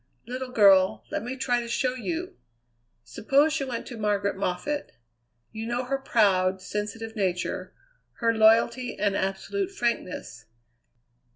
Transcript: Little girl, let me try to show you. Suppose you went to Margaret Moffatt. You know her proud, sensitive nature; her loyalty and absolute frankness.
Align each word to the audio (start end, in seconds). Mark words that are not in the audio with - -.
Little 0.25 0.49
girl, 0.49 1.05
let 1.11 1.21
me 1.21 1.37
try 1.37 1.59
to 1.59 1.67
show 1.67 1.93
you. 1.93 2.35
Suppose 3.03 3.59
you 3.59 3.67
went 3.67 3.85
to 3.85 3.97
Margaret 3.97 4.35
Moffatt. 4.35 4.93
You 5.51 5.67
know 5.67 5.83
her 5.83 5.99
proud, 5.99 6.59
sensitive 6.59 7.15
nature; 7.15 7.71
her 8.13 8.33
loyalty 8.33 8.97
and 8.97 9.15
absolute 9.15 9.69
frankness. 9.71 10.45